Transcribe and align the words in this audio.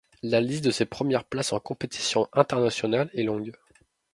La 0.23 0.41
liste 0.41 0.65
de 0.65 0.71
ses 0.71 0.87
premières 0.87 1.25
places 1.25 1.53
en 1.53 1.59
compétition 1.59 2.27
internationale 2.33 3.11
est 3.13 3.21
longue. 3.21 3.51